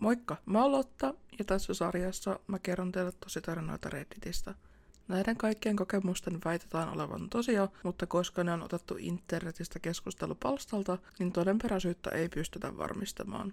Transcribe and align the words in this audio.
Moikka, 0.00 0.36
mä 0.46 0.62
oon 0.62 0.72
Lotta 0.72 1.14
ja 1.38 1.44
tässä 1.44 1.74
sarjassa 1.74 2.40
mä 2.46 2.58
kerron 2.58 2.92
teille 2.92 3.12
tosi 3.12 3.40
tarinoita 3.40 3.90
Redditistä. 3.90 4.54
Näiden 5.08 5.36
kaikkien 5.36 5.76
kokemusten 5.76 6.38
väitetään 6.44 6.88
olevan 6.88 7.30
tosia, 7.30 7.68
mutta 7.82 8.06
koska 8.06 8.44
ne 8.44 8.52
on 8.52 8.62
otettu 8.62 8.96
internetistä 8.98 9.78
keskustelupalstalta, 9.78 10.98
niin 11.18 11.32
todenperäisyyttä 11.32 12.10
ei 12.10 12.28
pystytä 12.28 12.76
varmistamaan. 12.78 13.52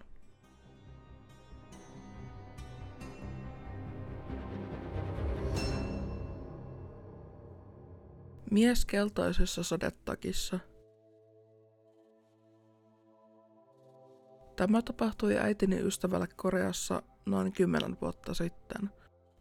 Mies 8.52 8.86
keltaisessa 8.86 9.64
sadetakissa– 9.64 10.60
Tämä 14.58 14.82
tapahtui 14.82 15.38
äitini 15.38 15.80
ystävälle 15.80 16.28
Koreassa 16.36 17.04
noin 17.26 17.52
kymmenen 17.52 17.98
vuotta 18.02 18.34
sitten. 18.34 18.90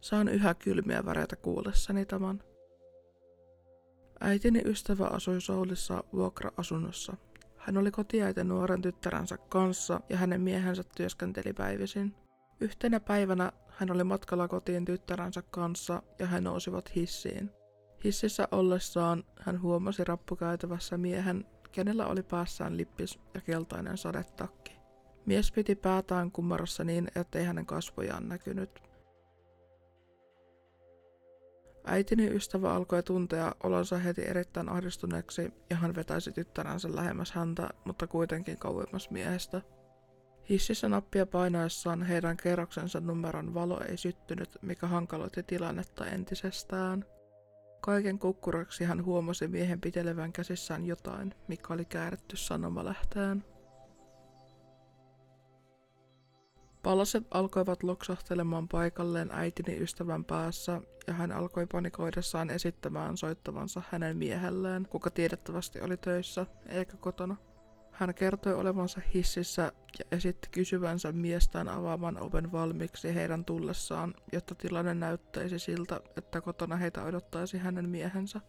Saan 0.00 0.28
yhä 0.28 0.54
kylmiä 0.54 1.04
väreitä 1.04 1.36
kuullessani 1.36 2.06
tämän. 2.06 2.42
Äitini 4.20 4.62
ystävä 4.64 5.06
asui 5.06 5.41
Soulissa 5.41 6.05
vuokra-asunnossa. 6.12 7.16
Hän 7.56 7.77
oli 7.77 7.91
kotiäiti 7.91 8.44
nuoren 8.44 8.82
tyttärensä 8.82 9.36
kanssa 9.36 10.00
ja 10.08 10.16
hänen 10.16 10.41
miehensä 10.41 10.82
työskenteli 10.96 11.52
päivisin. 11.52 12.14
Yhtenä 12.60 13.00
päivänä 13.00 13.52
hän 13.69 13.91
oli 13.91 14.05
matkalla 14.05 14.48
kotiin 14.48 14.84
tyttärensä 14.84 15.42
kanssa 15.50 16.02
ja 16.19 16.27
he 16.27 16.41
nousivat 16.41 16.96
hissiin. 16.96 17.50
Hississä 18.05 18.48
ollessaan 18.50 19.24
hän 19.41 19.62
huomasi 19.62 20.05
rappukäytävässä 20.05 20.98
miehen, 20.98 21.44
kenellä 21.72 22.06
oli 22.06 22.22
päässään 22.22 22.77
lippis 22.77 23.19
ja 23.34 23.41
keltainen 23.41 23.98
sadetakki. 23.98 24.77
Mies 25.26 25.52
piti 25.52 25.74
päätään 25.74 26.32
kummarossa 26.32 26.84
niin, 26.84 27.08
ettei 27.16 27.44
hänen 27.44 27.66
kasvojaan 27.66 28.28
näkynyt. 28.28 28.82
Äitini 31.84 32.27
ystävä 32.27 32.74
alkoi 32.74 33.02
tuntea 33.02 33.55
olonsa 33.62 33.98
heti 33.98 34.22
erittäin 34.28 34.68
ahdistuneeksi 34.68 35.52
ja 35.70 35.77
hän 35.77 35.94
vetäisi 35.94 36.33
tyttäränsä 36.33 36.88
lähemmäs 36.96 37.33
häntä, 37.33 37.68
mutta 37.84 38.06
kuitenkin 38.06 38.58
kauemmas 38.58 39.10
miehestä. 39.10 39.62
Hississä 40.50 40.88
nappia 40.88 41.27
painaessaan 41.27 42.02
heidän 42.02 42.36
kerroksensa 42.36 43.00
numeron 43.00 43.55
valo 43.55 43.80
ei 43.88 43.96
syttynyt, 43.96 44.58
mikä 44.62 44.86
hankaloitti 44.86 45.42
tilannetta 45.42 46.06
entisestään. 46.06 47.05
Kaiken 47.80 48.18
kukkuraksi 48.18 48.84
hän 48.84 49.05
huomasi 49.05 49.48
miehen 49.48 49.80
pitelevän 49.80 50.33
käsissään 50.33 50.86
jotain, 50.86 51.34
mikä 51.48 51.74
oli 51.74 51.84
kääritty 51.84 52.36
sanomalähteen. 52.36 53.55
Palaset 56.87 57.25
alkoivat 57.31 57.83
loksahtelemaan 57.83 58.69
paikalleen 58.69 59.31
äitini 59.33 59.79
ystävän 59.83 60.25
päässä 60.25 60.81
ja 61.06 61.12
hän 61.12 61.33
alkoi 61.33 61.67
panikoidessaan 61.67 62.51
esittämään 62.51 63.17
soittavansa 63.17 63.83
hänen 63.91 64.17
miehelleen, 64.17 64.87
kuka 64.91 65.11
tiedettävästi 65.11 65.81
oli 65.81 65.97
töissä 65.97 66.47
eikä 66.69 66.97
kotona. 66.97 67.37
Hän 67.92 68.14
kertoi 68.14 68.55
olevansa 68.55 69.01
hississä 69.14 69.73
ja 69.98 70.05
esitti 70.11 70.48
kysyvänsä 70.51 71.12
miestään 71.12 71.69
avaamaan 71.69 72.19
oven 72.23 72.53
valmiiksi 72.53 73.14
heidän 73.14 73.45
tullessaan, 73.45 74.14
jotta 74.33 74.55
tilanne 74.55 74.95
näyttäisi 74.95 75.59
siltä, 75.59 76.01
että 76.17 76.41
kotona 76.41 76.77
heitä 76.77 77.03
odottaisi 77.03 77.59
hänen 77.59 77.89
miehensä. 77.89 78.41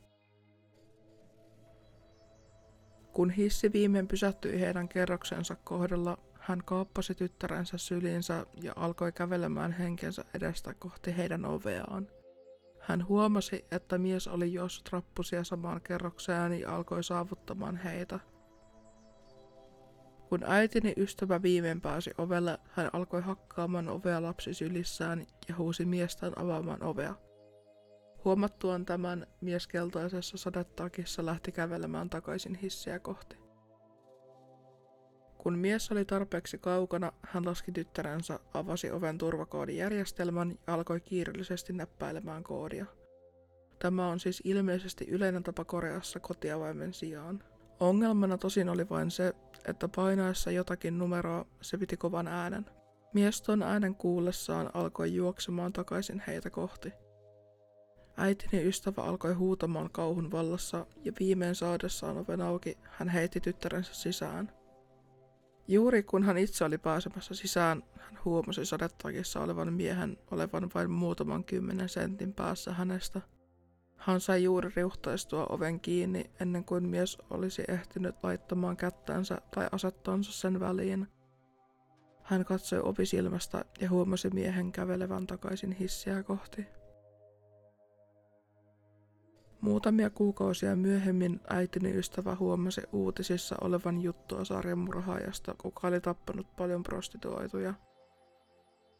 Kun 3.14 3.30
hissi 3.30 3.74
viimein 3.74 4.08
pysähtyi 4.08 4.60
heidän 4.60 4.90
kerroksensa 4.90 5.56
kohdalla, 5.56 6.18
hän 6.48 6.64
kaappasi 6.66 7.16
tyttärensä 7.16 7.78
syliinsä 7.78 8.46
ja 8.64 8.74
alkoi 8.76 9.12
kävelemään 9.12 9.72
henkensä 9.72 10.26
edestä 10.34 10.74
kohti 10.80 11.18
heidän 11.18 11.46
oveaan. 11.46 12.08
Hän 12.80 13.08
huomasi, 13.08 13.66
että 13.72 13.98
mies 13.98 14.28
oli 14.28 14.54
juossut 14.54 14.90
rappusia 14.92 15.44
samaan 15.44 15.82
kerrokseen 15.82 16.60
ja 16.60 16.76
alkoi 16.76 17.04
saavuttamaan 17.04 17.78
heitä. 17.78 18.20
Kun 20.30 20.44
äitini 20.44 20.94
ystävä 20.98 21.42
viimein 21.42 21.82
pääsi 21.82 22.12
ovelle, 22.18 22.58
hän 22.70 22.90
alkoi 22.94 23.22
hakkaamaan 23.22 23.90
ovea 23.90 24.22
lapsi 24.22 24.54
sylissään 24.54 25.26
ja 25.50 25.56
huusi 25.56 25.86
miestään 25.86 26.34
avaamaan 26.36 26.84
ovea. 26.84 27.16
Huomattuaan 28.26 28.86
tämän, 28.86 29.28
mies 29.42 29.68
keltaisessa 29.68 30.38
sadetakissa 30.38 31.26
lähti 31.26 31.52
kävelemään 31.52 32.10
takaisin 32.10 32.56
hissiä 32.56 33.00
kohti. 33.00 33.47
Kun 35.38 35.58
mies 35.58 35.92
oli 35.92 36.06
tarpeeksi 36.06 36.58
kaukana, 36.58 37.12
hän 37.22 37.46
laski 37.46 37.72
tyttärensä, 37.72 38.40
avasi 38.54 38.92
oven 38.92 39.18
turvakoodijärjestelmän 39.18 40.60
ja 40.68 40.74
alkoi 40.74 41.00
kiireellisesti 41.00 41.74
näppäilemään 41.74 42.44
koodia. 42.44 42.86
Tämä 43.80 44.08
on 44.08 44.20
siis 44.20 44.42
ilmeisesti 44.44 45.06
yleinen 45.06 45.44
tapa 45.44 45.66
Koreassa 45.66 46.20
kotiavaimen 46.20 46.94
sijaan. 46.94 47.44
Ongelmana 47.80 48.38
tosin 48.38 48.70
oli 48.70 48.90
vain 48.90 49.12
se, 49.12 49.34
että 49.68 49.88
painaessa 49.96 50.52
jotakin 50.52 50.98
numeroa 50.98 51.46
se 51.62 51.78
piti 51.78 51.98
kovan 51.98 52.28
äänen. 52.28 52.66
Mies 53.14 53.42
ton 53.42 53.64
äänen 53.64 53.96
kuullessaan 53.96 54.70
alkoi 54.74 55.14
juoksemaan 55.14 55.74
takaisin 55.74 56.24
heitä 56.28 56.50
kohti. 56.50 56.94
Äitini 58.18 58.68
ystävä 58.68 59.02
alkoi 59.02 59.34
huutamaan 59.34 59.90
kauhun 59.92 60.32
vallassa 60.32 60.86
ja 61.06 61.12
viimein 61.20 61.56
saadessaan 61.56 62.18
oven 62.18 62.42
auki 62.42 62.78
hän 62.84 63.10
heitti 63.10 63.42
tyttärensä 63.42 63.94
sisään. 63.94 64.57
Juuri 65.68 66.04
kun 66.04 66.24
hän 66.24 66.38
itse 66.38 66.66
oli 66.66 66.78
pääsemässä 66.78 67.36
sisään, 67.36 67.84
hän 68.00 68.20
huomasi 68.26 68.66
sadetakissa 68.66 69.40
olevan 69.40 69.74
miehen 69.74 70.18
olevan 70.32 70.70
vain 70.76 70.92
muutaman 70.92 71.44
kymmenen 71.44 71.90
sentin 71.90 72.34
päässä 72.34 72.74
hänestä. 72.74 73.22
Hän 73.98 74.20
sai 74.22 74.44
juuri 74.44 74.72
riuhtaistua 74.76 75.46
oven 75.50 75.80
kiinni 75.80 76.32
ennen 76.40 76.64
kuin 76.64 76.88
mies 76.88 77.18
olisi 77.30 77.64
ehtinyt 77.68 78.16
laittamaan 78.24 78.78
kättänsä 78.78 79.42
tai 79.56 79.68
asettonsa 79.72 80.32
sen 80.32 80.60
väliin. 80.60 81.08
Hän 82.24 82.46
katsoi 82.46 82.80
opisilmästä 82.80 83.66
ja 83.80 83.90
huomasi 83.90 84.30
miehen 84.30 84.72
kävelevän 84.72 85.28
takaisin 85.28 85.72
hissiä 85.72 86.24
kohti. 86.24 86.77
Muutamia 89.62 90.10
kuukausia 90.10 90.76
myöhemmin 90.76 91.42
äitini 91.50 91.98
ystävä 91.98 92.36
huomasi 92.36 92.82
uutisissa 92.92 93.56
olevan 93.62 94.02
juttua 94.02 94.46
sarjamurhaajasta, 94.46 95.56
kuka 95.62 95.88
oli 95.88 96.02
tappanut 96.02 96.56
paljon 96.56 96.84
prostituoituja. 96.84 97.74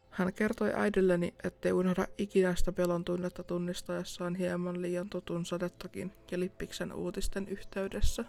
Hän 0.10 0.34
kertoi 0.34 0.72
äidilleni, 0.76 1.34
ettei 1.44 1.72
unohda 1.72 2.08
ikinä 2.18 2.56
sitä 2.56 2.72
pelon 2.72 3.06
tunnetta 3.06 3.44
tunnistaessaan 3.44 4.36
hieman 4.36 4.82
liian 4.82 5.10
tutun 5.10 5.46
sadettakin 5.46 6.14
ja 6.32 6.40
lippiksen 6.40 6.94
uutisten 6.94 7.48
yhteydessä. 7.48 8.26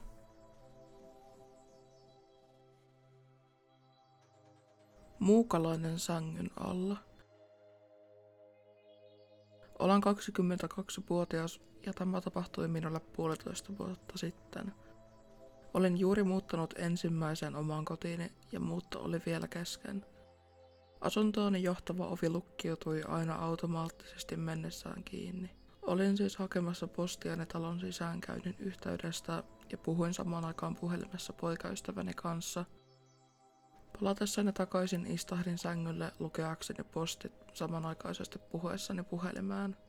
Muukalainen 5.18 5.98
sängyn 5.98 6.50
alla. 6.56 7.07
Olen 9.78 10.00
22-vuotias 10.02 11.60
ja 11.86 11.92
tämä 11.92 12.20
tapahtui 12.20 12.68
minulle 12.68 13.00
puolitoista 13.00 13.78
vuotta 13.78 14.18
sitten. 14.18 14.72
Olin 15.74 15.98
juuri 15.98 16.22
muuttanut 16.22 16.74
ensimmäiseen 16.78 17.56
omaan 17.56 17.84
kotiini 17.84 18.32
ja 18.52 18.60
muutto 18.60 19.02
oli 19.02 19.22
vielä 19.26 19.48
kesken. 19.48 20.06
Asuntooni 21.00 21.62
johtava 21.62 22.06
ovi 22.06 22.30
lukkiutui 22.30 23.02
aina 23.02 23.34
automaattisesti 23.34 24.36
mennessään 24.36 25.04
kiinni. 25.04 25.50
Olin 25.82 26.16
siis 26.16 26.36
hakemassa 26.36 26.88
postiani 26.88 27.46
talon 27.46 27.80
sisäänkäynnin 27.80 28.56
yhteydestä 28.58 29.42
ja 29.72 29.78
puhuin 29.78 30.14
samaan 30.14 30.44
aikaan 30.44 30.76
puhelimessa 30.76 31.32
poikaystäväni 31.32 32.14
kanssa. 32.14 32.64
Palatessani 34.00 34.52
takaisin 34.52 35.06
istahdin 35.06 35.58
sängylle 35.58 36.12
lukeakseni 36.18 36.84
postit 36.84 37.32
samanaikaisesti 37.54 38.38
puhuessani 38.38 39.02
puhelimeen– 39.02 39.76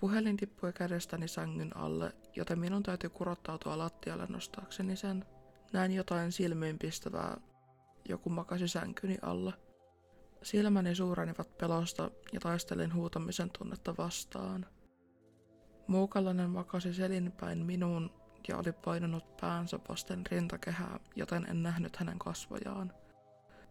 Puhelin 0.00 0.36
tippui 0.36 0.72
kädestäni 0.72 1.28
sängyn 1.28 1.76
alle, 1.76 2.12
joten 2.36 2.58
minun 2.58 2.82
täytyy 2.82 3.10
kurottautua 3.10 3.78
lattialle 3.78 4.26
nostaakseni 4.28 4.96
sen. 4.96 5.24
Näin 5.72 5.92
jotain 5.92 6.32
silmiinpistävää. 6.32 7.40
Joku 8.08 8.30
makasi 8.30 8.68
sänkyni 8.68 9.18
alla. 9.22 9.52
Silmäni 10.42 10.94
suurenivat 10.94 11.58
pelosta 11.58 12.10
ja 12.32 12.40
taistelin 12.40 12.94
huutamisen 12.94 13.50
tunnetta 13.58 13.94
vastaan. 13.98 14.66
Muukalainen 15.86 16.50
makasi 16.50 16.94
selinpäin 16.94 17.66
minuun 17.66 18.10
ja 18.48 18.58
oli 18.58 18.72
painanut 18.72 19.36
päänsä 19.40 19.78
vasten 19.88 20.26
rintakehää, 20.30 21.00
joten 21.16 21.46
en 21.46 21.62
nähnyt 21.62 21.96
hänen 21.96 22.18
kasvojaan. 22.18 22.92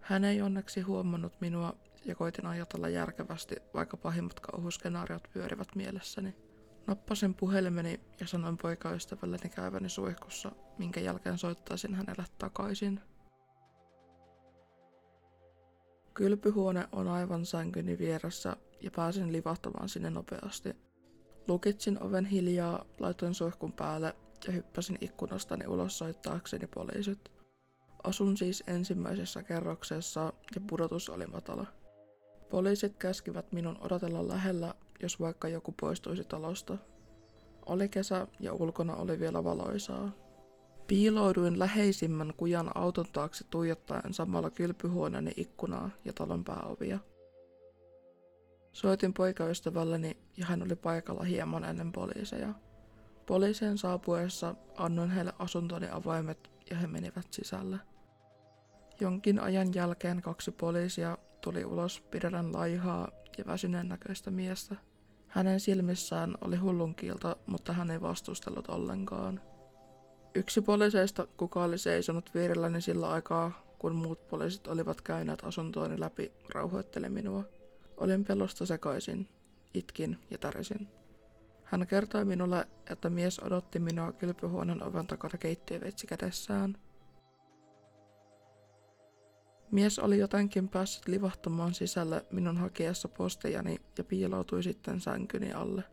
Hän 0.07 0.23
ei 0.23 0.41
onneksi 0.41 0.81
huomannut 0.81 1.41
minua 1.41 1.73
ja 2.05 2.15
koitin 2.15 2.45
ajatella 2.45 2.89
järkevästi, 2.89 3.55
vaikka 3.73 3.97
pahimmat 3.97 4.39
kauhuskenaariot 4.39 5.27
pyörivät 5.33 5.75
mielessäni. 5.75 6.35
Nappasin 6.87 7.33
puhelimeni 7.33 7.99
ja 8.19 8.27
sanoin 8.27 8.57
poikaystävälleni 8.57 9.49
käyväni 9.49 9.89
suihkussa, 9.89 10.51
minkä 10.77 10.99
jälkeen 10.99 11.37
soittaisin 11.37 11.95
hänelle 11.95 12.25
takaisin. 12.37 12.99
Kylpyhuone 16.13 16.87
on 16.91 17.07
aivan 17.07 17.45
sänkyni 17.45 17.97
vieressä 17.97 18.55
ja 18.81 18.91
pääsin 18.95 19.31
livahtamaan 19.33 19.89
sinne 19.89 20.09
nopeasti. 20.09 20.75
Lukitsin 21.47 22.03
oven 22.03 22.25
hiljaa, 22.25 22.85
laitoin 22.99 23.33
suihkun 23.33 23.73
päälle 23.73 24.15
ja 24.47 24.53
hyppäsin 24.53 24.97
ikkunastani 25.01 25.67
ulos 25.67 25.97
soittaakseni 25.97 26.67
poliisit. 26.67 27.36
Asun 28.07 28.37
siis 28.37 28.63
ensimmäisessä 28.67 29.43
kerroksessa 29.43 30.33
ja 30.55 30.61
pudotus 30.67 31.09
oli 31.09 31.27
matala. 31.27 31.65
Poliisit 32.49 32.95
käskivät 32.97 33.51
minun 33.51 33.77
odotella 33.81 34.27
lähellä, 34.27 34.73
jos 34.99 35.19
vaikka 35.19 35.47
joku 35.47 35.73
poistuisi 35.81 36.23
talosta. 36.23 36.77
Oli 37.65 37.89
kesä 37.89 38.27
ja 38.39 38.53
ulkona 38.53 38.95
oli 38.95 39.19
vielä 39.19 39.43
valoisaa. 39.43 40.11
Piilouduin 40.87 41.59
läheisimmän 41.59 42.33
kujan 42.37 42.77
auton 42.77 43.05
taakse 43.13 43.43
tuijottaen 43.49 44.13
samalla 44.13 44.49
kylpyhuoneeni 44.49 45.31
ikkunaa 45.37 45.89
ja 46.05 46.13
talon 46.13 46.43
pääovia. 46.43 46.99
Soitin 48.73 49.13
poikaystävälleni 49.13 50.17
ja 50.37 50.45
hän 50.45 50.63
oli 50.63 50.75
paikalla 50.75 51.23
hieman 51.23 51.63
ennen 51.63 51.91
poliiseja. 51.91 52.53
Poliisien 53.25 53.77
saapuessa 53.77 54.55
annoin 54.77 55.09
heille 55.09 55.33
asuntoni 55.39 55.87
avaimet 55.91 56.51
ja 56.69 56.77
he 56.77 56.87
menivät 56.87 57.33
sisälle. 57.33 57.77
Jonkin 58.99 59.39
ajan 59.39 59.73
jälkeen 59.73 60.21
kaksi 60.21 60.51
poliisia 60.51 61.17
tuli 61.41 61.65
ulos 61.65 62.01
pidellä 62.01 62.51
laihaa 62.51 63.11
ja 63.37 63.45
väsyneen 63.47 63.89
näköistä 63.89 64.31
miestä. 64.31 64.75
Hänen 65.27 65.59
silmissään 65.59 66.35
oli 66.41 66.55
hullunkiilta, 66.55 67.35
mutta 67.45 67.73
hän 67.73 67.91
ei 67.91 68.01
vastustellut 68.01 68.69
ollenkaan. 68.69 69.41
Yksi 70.35 70.61
poliiseista, 70.61 71.27
kuka 71.37 71.63
oli 71.63 71.77
seisonut 71.77 72.31
vierelläni 72.33 72.81
sillä 72.81 73.09
aikaa, 73.09 73.75
kun 73.79 73.95
muut 73.95 74.27
poliisit 74.27 74.67
olivat 74.67 75.01
käyneet 75.01 75.43
asuntooni 75.43 75.99
läpi, 75.99 76.31
rauhoitteli 76.53 77.09
minua. 77.09 77.43
Olin 77.97 78.25
pelosta 78.25 78.65
sekaisin, 78.65 79.27
itkin 79.73 80.17
ja 80.31 80.37
tärisin. 80.37 80.87
Hän 81.63 81.87
kertoi 81.87 82.25
minulle, 82.25 82.67
että 82.89 83.09
mies 83.09 83.39
odotti 83.39 83.79
minua 83.79 84.11
kylpyhuoneen 84.11 84.83
oven 84.83 85.07
takana 85.07 85.37
keittiöveitsi 85.37 86.07
kädessään. 86.07 86.77
Mies 89.71 89.99
oli 89.99 90.17
jotenkin 90.17 90.69
päässyt 90.69 91.07
livahtumaan 91.07 91.73
sisälle 91.73 92.25
minun 92.31 92.57
hakiessa 92.57 93.07
postejani 93.07 93.77
ja 93.97 94.03
piiloutui 94.03 94.63
sitten 94.63 95.01
sänkyni 95.01 95.53
alle. 95.53 95.83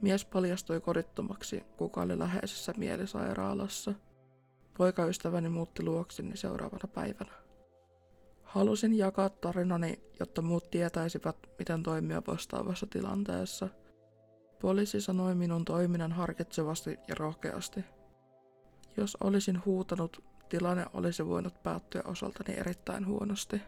Mies 0.00 0.24
paljastui 0.24 0.80
korittomaksi, 0.80 1.64
kuka 1.76 2.02
oli 2.02 2.18
läheisessä 2.18 2.74
mielisairaalassa. 2.76 3.94
Poikaystäväni 4.78 5.48
muutti 5.48 5.82
luokseni 5.82 6.36
seuraavana 6.36 6.88
päivänä. 6.94 7.32
Halusin 8.42 8.98
jakaa 8.98 9.28
tarinani, 9.28 10.00
jotta 10.20 10.42
muut 10.42 10.70
tietäisivät, 10.70 11.36
miten 11.58 11.82
toimia 11.82 12.22
vastaavassa 12.26 12.86
tilanteessa. 12.86 13.68
Poliisi 14.60 15.00
sanoi 15.00 15.34
minun 15.34 15.64
toiminnan 15.64 16.12
harkitsevasti 16.12 16.98
ja 17.08 17.14
rohkeasti. 17.14 17.84
Jos 18.96 19.16
olisin 19.24 19.64
huutanut, 19.64 20.24
tilanne 20.48 20.86
olisi 20.94 21.26
voinut 21.26 21.62
päättyä 21.62 22.02
osaltani 22.04 22.58
erittäin 22.58 23.06
huonosti. 23.06 23.62